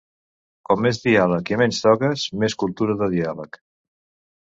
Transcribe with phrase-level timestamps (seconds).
[0.69, 3.65] Cal més diàleg i menys togues, més cultura del diàleg.